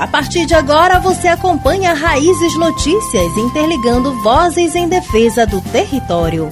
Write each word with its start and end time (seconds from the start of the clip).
A 0.00 0.06
partir 0.06 0.46
de 0.46 0.54
agora, 0.54 0.98
você 0.98 1.28
acompanha 1.28 1.92
Raízes 1.92 2.56
Notícias, 2.56 3.36
interligando 3.36 4.14
vozes 4.22 4.74
em 4.74 4.88
defesa 4.88 5.46
do 5.46 5.60
território. 5.60 6.48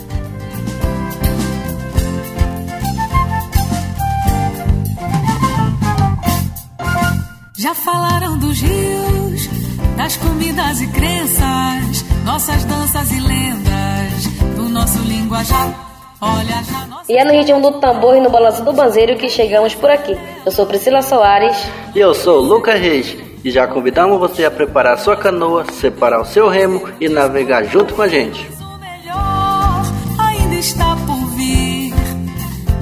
Já 7.57 7.75
falaram 7.75 8.37
dos 8.37 8.61
rios, 8.61 9.49
das 9.97 10.15
comidas 10.19 10.83
e 10.83 10.87
crenças, 10.89 12.05
nossas 12.27 12.65
danças 12.65 13.11
e 13.13 13.19
lendas, 13.19 14.27
do 14.57 14.69
nosso 14.69 14.99
linguajar. 14.99 15.73
Olha 16.21 16.63
já 16.71 16.87
nossa... 16.87 17.11
E 17.11 17.17
é 17.17 17.25
no 17.25 17.33
ritmo 17.33 17.63
do 17.63 17.81
tambor 17.81 18.15
e 18.15 18.21
no 18.21 18.29
balanço 18.29 18.63
do 18.63 18.75
banzeiro 18.75 19.17
que 19.17 19.31
chegamos 19.31 19.75
por 19.75 19.89
aqui. 19.89 20.15
Eu 20.45 20.53
sou 20.53 20.67
Priscila 20.67 21.01
Soares. 21.01 21.57
E 21.95 21.99
eu 21.99 22.13
sou 22.13 22.43
Lucas 22.43 22.79
Reis. 22.79 23.28
E 23.49 23.51
já 23.51 23.67
convidamos 23.67 24.19
você 24.19 24.45
a 24.45 24.51
preparar 24.51 24.99
sua 24.99 25.17
canoa, 25.17 25.65
separar 25.73 26.21
o 26.21 26.25
seu 26.27 26.51
remo 26.51 26.87
e 27.01 27.09
navegar 27.09 27.65
junto 27.65 27.95
com 27.95 28.03
a 28.03 28.07
gente. 28.07 28.47
O 28.61 28.79
melhor 28.79 29.83
ainda 30.19 30.55
está 30.57 30.95
por 31.07 31.17
vir, 31.31 31.95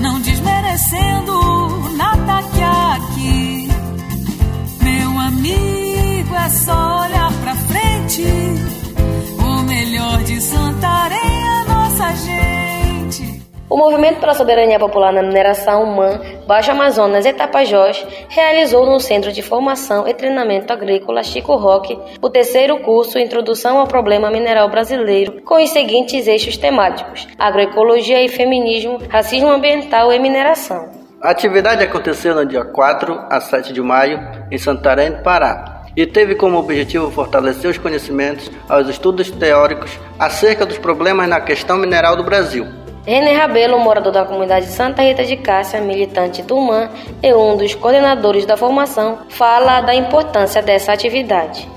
não 0.00 0.20
desmerecendo 0.20 1.92
nada 1.96 2.42
que 2.48 2.60
há 2.60 2.94
aqui. 2.96 3.68
Meu 4.82 5.20
amigo, 5.20 6.34
é 6.34 6.50
só 6.50 7.02
olhar 7.04 7.32
pra 7.44 7.54
frente. 7.54 8.24
O 9.38 9.62
melhor 9.62 10.24
de 10.24 10.40
Santarém, 10.40 10.56
a 10.56 10.64
nossa 10.66 10.80
gente. 10.80 10.95
O 13.76 13.78
Movimento 13.78 14.20
pela 14.20 14.32
Soberania 14.32 14.78
Popular 14.78 15.12
na 15.12 15.22
Mineração 15.22 15.84
MAN, 15.84 16.18
Baixo 16.46 16.70
Amazonas 16.70 17.26
e 17.26 17.32
Tapajós 17.34 18.06
realizou 18.26 18.86
no 18.86 18.98
Centro 18.98 19.30
de 19.30 19.42
Formação 19.42 20.08
e 20.08 20.14
Treinamento 20.14 20.72
Agrícola 20.72 21.22
Chico 21.22 21.54
Roque 21.56 21.98
o 22.22 22.30
terceiro 22.30 22.78
curso 22.78 23.18
Introdução 23.18 23.76
ao 23.76 23.86
Problema 23.86 24.30
Mineral 24.30 24.70
Brasileiro, 24.70 25.42
com 25.42 25.62
os 25.62 25.68
seguintes 25.68 26.26
eixos 26.26 26.56
temáticos: 26.56 27.28
agroecologia 27.38 28.24
e 28.24 28.30
feminismo, 28.30 28.98
racismo 29.10 29.50
ambiental 29.50 30.10
e 30.10 30.18
mineração. 30.18 30.90
A 31.20 31.28
atividade 31.28 31.84
aconteceu 31.84 32.34
no 32.34 32.46
dia 32.46 32.64
4 32.64 33.26
a 33.28 33.42
7 33.42 33.74
de 33.74 33.82
maio 33.82 34.18
em 34.50 34.56
Santarém, 34.56 35.22
Pará, 35.22 35.82
e 35.94 36.06
teve 36.06 36.34
como 36.34 36.56
objetivo 36.56 37.10
fortalecer 37.10 37.70
os 37.70 37.76
conhecimentos 37.76 38.50
aos 38.70 38.88
estudos 38.88 39.30
teóricos 39.30 39.90
acerca 40.18 40.64
dos 40.64 40.78
problemas 40.78 41.28
na 41.28 41.42
questão 41.42 41.76
mineral 41.76 42.16
do 42.16 42.24
Brasil. 42.24 42.85
René 43.06 43.36
Rabelo, 43.36 43.78
morador 43.78 44.12
da 44.12 44.24
comunidade 44.24 44.66
Santa 44.66 45.00
Rita 45.00 45.24
de 45.24 45.36
Cássia, 45.36 45.80
militante 45.80 46.42
do 46.42 46.60
MAN 46.60 46.90
e 47.22 47.32
um 47.32 47.56
dos 47.56 47.72
coordenadores 47.72 48.44
da 48.44 48.56
formação, 48.56 49.18
fala 49.28 49.80
da 49.80 49.94
importância 49.94 50.60
dessa 50.60 50.92
atividade. 50.92 51.70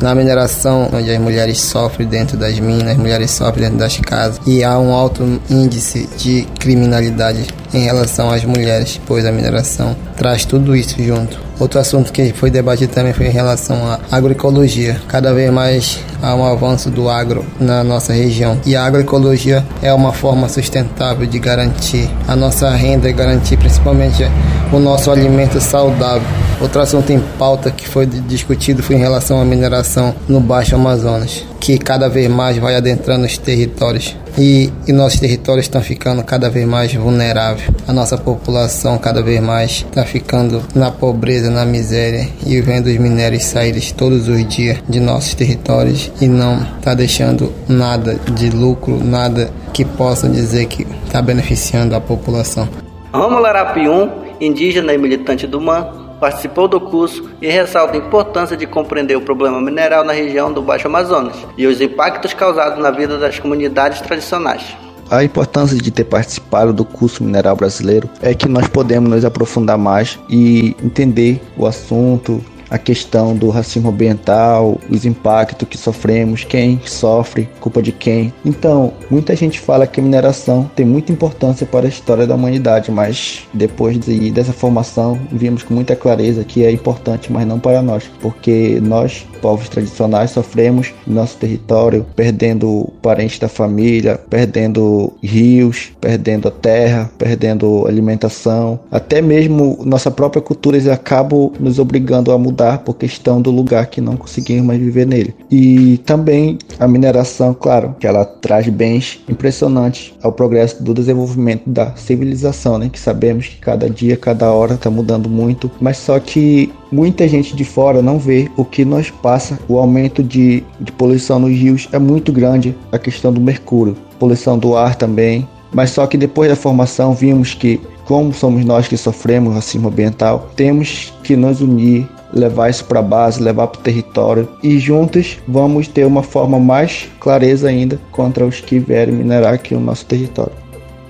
Na 0.00 0.12
mineração, 0.12 0.88
onde 0.92 1.08
as 1.08 1.18
mulheres 1.18 1.60
sofrem 1.60 2.08
dentro 2.08 2.36
das 2.36 2.58
minas, 2.58 2.88
as 2.88 2.96
mulheres 2.96 3.30
sofrem 3.30 3.66
dentro 3.66 3.78
das 3.78 3.96
casas 3.98 4.40
e 4.44 4.64
há 4.64 4.76
um 4.76 4.92
alto 4.92 5.22
índice 5.48 6.08
de 6.16 6.42
criminalidade 6.58 7.46
em 7.72 7.84
relação 7.84 8.28
às 8.28 8.44
mulheres, 8.44 9.00
pois 9.06 9.24
a 9.24 9.30
mineração 9.30 9.94
traz 10.16 10.44
tudo 10.44 10.74
isso 10.74 11.00
junto. 11.00 11.38
Outro 11.62 11.78
assunto 11.78 12.12
que 12.12 12.32
foi 12.32 12.50
debatido 12.50 12.92
também 12.92 13.12
foi 13.12 13.26
em 13.26 13.30
relação 13.30 13.76
à 13.86 14.00
agroecologia. 14.10 15.00
Cada 15.06 15.32
vez 15.32 15.48
mais 15.48 16.00
há 16.20 16.34
um 16.34 16.44
avanço 16.44 16.90
do 16.90 17.08
agro 17.08 17.44
na 17.60 17.84
nossa 17.84 18.12
região. 18.12 18.58
E 18.66 18.74
a 18.74 18.84
agroecologia 18.84 19.64
é 19.80 19.94
uma 19.94 20.12
forma 20.12 20.48
sustentável 20.48 21.24
de 21.24 21.38
garantir 21.38 22.10
a 22.26 22.34
nossa 22.34 22.68
renda 22.70 23.08
e 23.08 23.12
garantir 23.12 23.56
principalmente 23.58 24.24
o 24.72 24.80
nosso 24.80 25.08
alimento 25.08 25.60
saudável. 25.60 26.26
Outro 26.62 26.80
assunto 26.80 27.10
em 27.10 27.18
pauta 27.18 27.72
que 27.72 27.88
foi 27.88 28.06
discutido 28.06 28.84
foi 28.84 28.94
em 28.94 29.00
relação 29.00 29.40
à 29.40 29.44
mineração 29.44 30.14
no 30.28 30.38
Baixo 30.38 30.76
Amazonas, 30.76 31.44
que 31.58 31.76
cada 31.76 32.08
vez 32.08 32.30
mais 32.30 32.56
vai 32.56 32.76
adentrando 32.76 33.26
os 33.26 33.36
territórios. 33.36 34.16
E, 34.38 34.72
e 34.86 34.92
nossos 34.92 35.18
territórios 35.18 35.66
estão 35.66 35.82
ficando 35.82 36.22
cada 36.22 36.48
vez 36.48 36.64
mais 36.64 36.94
vulneráveis. 36.94 37.68
A 37.88 37.92
nossa 37.92 38.16
população 38.16 38.96
cada 38.96 39.20
vez 39.20 39.40
mais 39.40 39.84
está 39.90 40.04
ficando 40.04 40.62
na 40.72 40.92
pobreza, 40.92 41.50
na 41.50 41.64
miséria 41.64 42.28
e 42.46 42.60
vendo 42.60 42.86
os 42.86 42.96
minérios 42.96 43.42
saírem 43.42 43.82
todos 43.96 44.28
os 44.28 44.46
dias 44.46 44.78
de 44.88 45.00
nossos 45.00 45.34
territórios 45.34 46.12
e 46.20 46.28
não 46.28 46.62
está 46.78 46.94
deixando 46.94 47.52
nada 47.68 48.14
de 48.36 48.50
lucro, 48.50 49.02
nada 49.02 49.50
que 49.72 49.84
possa 49.84 50.28
dizer 50.28 50.66
que 50.66 50.86
está 51.04 51.20
beneficiando 51.20 51.96
a 51.96 52.00
população. 52.00 52.68
Rômulo 53.12 53.46
Arapium, 53.46 54.10
indígena 54.40 54.94
e 54.94 54.98
militante 54.98 55.46
do 55.46 55.60
MAN, 55.60 56.01
participou 56.22 56.68
do 56.68 56.80
curso 56.80 57.28
e 57.42 57.50
ressalta 57.50 57.94
a 57.94 57.96
importância 57.96 58.56
de 58.56 58.64
compreender 58.64 59.16
o 59.16 59.20
problema 59.20 59.60
mineral 59.60 60.04
na 60.04 60.12
região 60.12 60.52
do 60.52 60.62
Baixo 60.62 60.86
Amazonas 60.86 61.34
e 61.58 61.66
os 61.66 61.80
impactos 61.80 62.32
causados 62.32 62.80
na 62.80 62.92
vida 62.92 63.18
das 63.18 63.40
comunidades 63.40 64.00
tradicionais. 64.00 64.76
A 65.10 65.24
importância 65.24 65.76
de 65.76 65.90
ter 65.90 66.04
participado 66.04 66.72
do 66.72 66.84
curso 66.84 67.24
mineral 67.24 67.56
brasileiro 67.56 68.08
é 68.22 68.32
que 68.34 68.48
nós 68.48 68.68
podemos 68.68 69.10
nos 69.10 69.24
aprofundar 69.24 69.76
mais 69.76 70.16
e 70.30 70.76
entender 70.80 71.42
o 71.56 71.66
assunto, 71.66 72.40
a 72.72 72.78
questão 72.78 73.36
do 73.36 73.50
racismo 73.50 73.90
ambiental, 73.90 74.80
os 74.88 75.04
impactos 75.04 75.68
que 75.68 75.76
sofremos, 75.76 76.42
quem 76.42 76.80
sofre, 76.86 77.46
culpa 77.60 77.82
de 77.82 77.92
quem. 77.92 78.32
Então, 78.46 78.94
muita 79.10 79.36
gente 79.36 79.60
fala 79.60 79.86
que 79.86 80.00
a 80.00 80.02
mineração 80.02 80.70
tem 80.74 80.86
muita 80.86 81.12
importância 81.12 81.66
para 81.66 81.84
a 81.84 81.88
história 81.90 82.26
da 82.26 82.34
humanidade, 82.34 82.90
mas 82.90 83.46
depois 83.52 83.98
de, 83.98 84.30
dessa 84.30 84.54
formação 84.54 85.20
vimos 85.30 85.62
com 85.62 85.74
muita 85.74 85.94
clareza 85.94 86.44
que 86.44 86.64
é 86.64 86.70
importante, 86.70 87.30
mas 87.30 87.46
não 87.46 87.60
para 87.60 87.82
nós, 87.82 88.10
porque 88.22 88.80
nós, 88.82 89.26
povos 89.42 89.68
tradicionais, 89.68 90.30
sofremos 90.30 90.94
no 91.06 91.16
nosso 91.16 91.36
território, 91.36 92.06
perdendo 92.16 92.90
parentes 93.02 93.38
da 93.38 93.48
família, 93.48 94.18
perdendo 94.30 95.12
rios, 95.22 95.92
perdendo 96.00 96.48
a 96.48 96.50
terra, 96.50 97.10
perdendo 97.18 97.86
alimentação, 97.86 98.80
até 98.90 99.20
mesmo 99.20 99.78
nossa 99.84 100.10
própria 100.10 100.40
cultura 100.40 100.78
eles 100.78 100.88
acabam 100.88 101.52
nos 101.60 101.78
obrigando 101.78 102.32
a 102.32 102.38
mudar 102.38 102.61
por 102.78 102.94
questão 102.94 103.40
do 103.40 103.50
lugar 103.50 103.86
que 103.86 104.00
não 104.00 104.16
conseguimos 104.16 104.64
mais 104.64 104.80
viver 104.80 105.06
nele. 105.06 105.34
E 105.50 105.98
também 106.04 106.58
a 106.78 106.86
mineração, 106.86 107.54
claro, 107.54 107.94
que 107.98 108.06
ela 108.06 108.24
traz 108.24 108.68
bens 108.68 109.20
impressionantes 109.28 110.14
ao 110.22 110.32
progresso 110.32 110.82
do 110.82 110.94
desenvolvimento 110.94 111.68
da 111.68 111.94
civilização, 111.96 112.78
né? 112.78 112.88
Que 112.90 112.98
sabemos 112.98 113.48
que 113.48 113.56
cada 113.56 113.88
dia, 113.88 114.16
cada 114.16 114.50
hora 114.52 114.74
está 114.74 114.90
mudando 114.90 115.28
muito, 115.28 115.70
mas 115.80 115.96
só 115.96 116.18
que 116.18 116.72
muita 116.90 117.26
gente 117.26 117.56
de 117.56 117.64
fora 117.64 118.02
não 118.02 118.18
vê 118.18 118.50
o 118.56 118.64
que 118.64 118.84
nós 118.84 119.10
passa. 119.10 119.58
O 119.68 119.78
aumento 119.78 120.22
de, 120.22 120.62
de 120.80 120.92
poluição 120.92 121.38
nos 121.38 121.50
rios 121.50 121.88
é 121.92 121.98
muito 121.98 122.32
grande, 122.32 122.76
a 122.90 122.98
questão 122.98 123.32
do 123.32 123.40
mercúrio, 123.40 123.96
poluição 124.18 124.58
do 124.58 124.76
ar 124.76 124.94
também. 124.94 125.48
Mas 125.72 125.90
só 125.90 126.06
que 126.06 126.18
depois 126.18 126.50
da 126.50 126.56
formação 126.56 127.14
vimos 127.14 127.54
que 127.54 127.80
como 128.04 128.32
somos 128.32 128.64
nós 128.64 128.88
que 128.88 128.96
sofremos 128.96 129.54
racismo 129.54 129.88
ambiental, 129.88 130.50
temos 130.56 131.12
que 131.22 131.36
nos 131.36 131.60
unir 131.60 132.08
levar 132.32 132.70
isso 132.70 132.84
para 132.84 133.00
a 133.00 133.02
base, 133.02 133.42
levar 133.42 133.66
para 133.66 133.78
o 133.78 133.82
território 133.82 134.48
e 134.62 134.78
juntos 134.78 135.38
vamos 135.46 135.86
ter 135.86 136.06
uma 136.06 136.22
forma 136.22 136.58
mais 136.58 137.08
clareza 137.20 137.68
ainda 137.68 138.00
contra 138.10 138.44
os 138.44 138.60
que 138.60 138.78
vierem 138.78 139.14
minerar 139.14 139.54
aqui 139.54 139.74
o 139.74 139.80
nosso 139.80 140.06
território. 140.06 140.62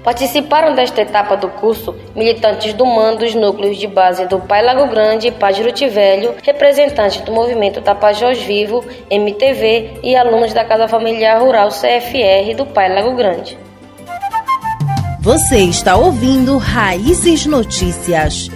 Participaram 0.03 0.75
desta 0.75 1.01
etapa 1.01 1.37
do 1.37 1.49
curso 1.49 1.95
militantes 2.17 2.75
do 2.75 2.85
MAN 2.85 3.15
dos 3.15 3.37
núcleos 3.37 3.79
de 3.79 3.87
base 3.87 4.27
do 4.27 4.41
Pai 4.41 4.61
Lago 4.61 4.89
Grande 4.89 5.29
e 5.29 5.31
Pai 5.31 5.55
Juruti 5.55 5.87
Velho, 5.87 6.35
representantes 6.43 7.21
do 7.21 7.31
movimento 7.31 7.81
Tapajós 7.81 8.43
Vivo, 8.43 8.85
MTV 9.09 10.01
e 10.03 10.17
alunos 10.17 10.53
da 10.53 10.65
Casa 10.65 10.89
Familiar 10.89 11.41
Rural 11.41 11.69
CFR 11.69 12.53
do 12.57 12.67
Pai 12.67 12.93
Lago 12.93 13.15
Grande. 13.15 13.57
Você 15.23 15.59
está 15.59 15.95
ouvindo 15.95 16.59
Raízes 16.59 17.47
Notícias. 17.47 18.49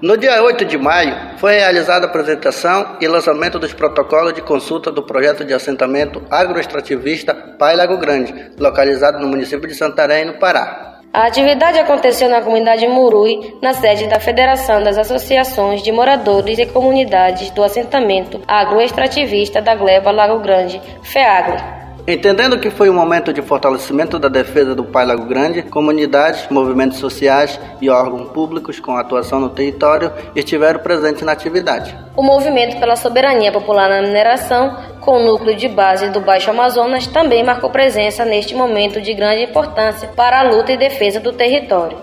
No 0.00 0.16
dia 0.16 0.40
8 0.40 0.64
de 0.64 0.78
maio, 0.78 1.36
foi 1.38 1.54
realizada 1.54 2.06
a 2.06 2.08
apresentação 2.08 2.96
e 3.00 3.08
lançamento 3.08 3.58
dos 3.58 3.74
protocolos 3.74 4.34
de 4.34 4.40
consulta 4.40 4.92
do 4.92 5.02
projeto 5.02 5.44
de 5.44 5.52
assentamento 5.52 6.22
agroextrativista 6.30 7.34
Pai 7.58 7.74
Lago 7.74 7.98
Grande, 7.98 8.52
localizado 8.56 9.18
no 9.18 9.26
município 9.26 9.66
de 9.66 9.74
Santarém, 9.74 10.26
no 10.26 10.38
Pará. 10.38 11.00
A 11.12 11.26
atividade 11.26 11.80
aconteceu 11.80 12.28
na 12.28 12.40
comunidade 12.40 12.86
Murui, 12.86 13.56
na 13.60 13.74
sede 13.74 14.06
da 14.06 14.20
Federação 14.20 14.80
das 14.80 14.96
Associações 14.96 15.82
de 15.82 15.90
Moradores 15.90 16.56
e 16.56 16.66
Comunidades 16.66 17.50
do 17.50 17.64
Assentamento 17.64 18.40
Agroextrativista 18.46 19.60
da 19.60 19.74
Gleba 19.74 20.12
Lago 20.12 20.38
Grande, 20.38 20.80
FEAGRO. 21.02 21.83
Entendendo 22.06 22.58
que 22.58 22.68
foi 22.68 22.90
um 22.90 22.94
momento 22.94 23.32
de 23.32 23.40
fortalecimento 23.40 24.18
da 24.18 24.28
defesa 24.28 24.74
do 24.74 24.84
Pai 24.84 25.06
Lago 25.06 25.24
Grande, 25.24 25.62
comunidades, 25.62 26.46
movimentos 26.50 26.98
sociais 26.98 27.58
e 27.80 27.88
órgãos 27.88 28.28
públicos 28.28 28.78
com 28.78 28.94
atuação 28.94 29.40
no 29.40 29.48
território 29.48 30.12
estiveram 30.36 30.80
presentes 30.80 31.22
na 31.22 31.32
atividade. 31.32 31.96
O 32.14 32.22
movimento 32.22 32.78
pela 32.78 32.94
soberania 32.94 33.50
popular 33.50 33.88
na 33.88 34.02
mineração, 34.02 34.76
com 35.00 35.12
o 35.12 35.24
núcleo 35.24 35.56
de 35.56 35.66
base 35.66 36.10
do 36.10 36.20
Baixo 36.20 36.50
Amazonas, 36.50 37.06
também 37.06 37.42
marcou 37.42 37.70
presença 37.70 38.22
neste 38.22 38.54
momento 38.54 39.00
de 39.00 39.14
grande 39.14 39.44
importância 39.44 40.06
para 40.08 40.40
a 40.40 40.42
luta 40.42 40.72
e 40.72 40.76
defesa 40.76 41.18
do 41.20 41.32
território. 41.32 41.96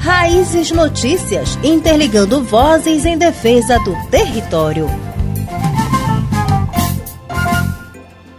Raízes 0.00 0.72
Notícias, 0.72 1.56
interligando 1.62 2.42
vozes 2.42 3.06
em 3.06 3.16
defesa 3.16 3.78
do 3.78 3.94
território. 4.10 5.05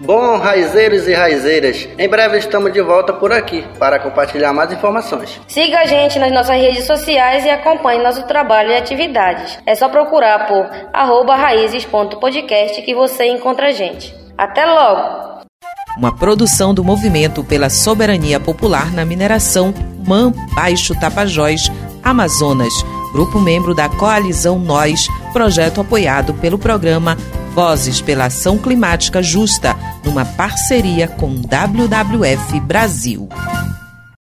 Bom, 0.07 0.37
raizeiros 0.37 1.05
e 1.05 1.13
raizeiras, 1.13 1.85
em 1.99 2.07
breve 2.07 2.37
estamos 2.37 2.71
de 2.71 2.81
volta 2.81 3.11
por 3.11 3.33
aqui 3.33 3.65
para 3.77 3.99
compartilhar 3.99 4.53
mais 4.53 4.71
informações. 4.71 5.37
Siga 5.49 5.79
a 5.79 5.85
gente 5.85 6.17
nas 6.17 6.31
nossas 6.31 6.55
redes 6.55 6.85
sociais 6.85 7.43
e 7.43 7.49
acompanhe 7.49 8.01
nosso 8.01 8.23
trabalho 8.23 8.71
e 8.71 8.77
atividades. 8.77 9.59
É 9.65 9.75
só 9.75 9.89
procurar 9.89 10.47
por 10.47 10.65
raízes.podcast 10.93 12.81
que 12.83 12.95
você 12.95 13.25
encontra 13.25 13.67
a 13.67 13.71
gente. 13.71 14.15
Até 14.37 14.65
logo! 14.65 15.41
Uma 15.97 16.15
produção 16.15 16.73
do 16.73 16.85
Movimento 16.85 17.43
pela 17.43 17.69
Soberania 17.69 18.39
Popular 18.39 18.93
na 18.93 19.03
Mineração 19.03 19.73
MAN 20.07 20.31
Baixo 20.55 20.97
Tapajós, 20.97 21.69
Amazonas, 22.01 22.71
grupo 23.11 23.41
membro 23.41 23.75
da 23.75 23.89
Coalizão 23.89 24.57
Nós, 24.57 25.05
projeto 25.33 25.81
apoiado 25.81 26.33
pelo 26.35 26.57
programa 26.57 27.17
Vozes 27.57 27.99
pela 27.99 28.25
Ação 28.25 28.59
Climática 28.59 29.19
Justa, 29.23 29.75
numa 30.05 30.23
parceria 30.23 31.07
com 31.07 31.33
WWF 31.41 32.59
Brasil. 32.59 33.27